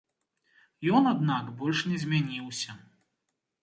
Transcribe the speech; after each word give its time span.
Ён, 1.01 1.11
аднак, 1.13 1.53
больш 1.61 1.87
не 1.93 1.97
змяніўся. 2.07 2.71